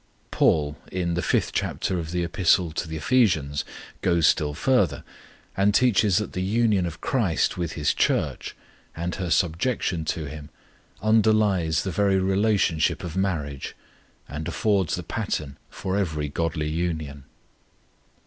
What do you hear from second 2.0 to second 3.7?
the Epistle to the Ephesians,